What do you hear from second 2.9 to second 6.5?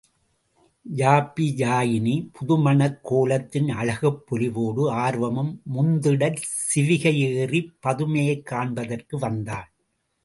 கோலத்தின் அழகுப் பொலிவோடு, ஆர்வமும் முந்திடச்